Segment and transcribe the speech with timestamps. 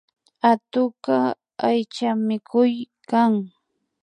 [0.51, 1.17] Atukka
[1.67, 2.73] aychamikuk
[3.09, 3.33] kan